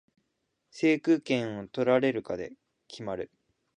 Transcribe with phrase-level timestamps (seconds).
[0.71, 2.53] 制空権を取れるかで
[2.87, 3.29] 決まる